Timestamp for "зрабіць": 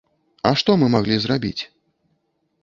1.27-1.63